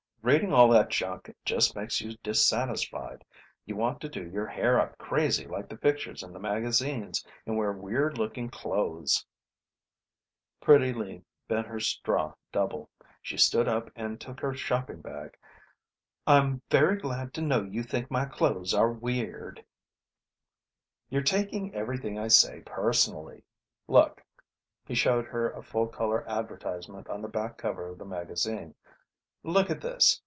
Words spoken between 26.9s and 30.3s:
on the back cover of the magazine. "Look at this.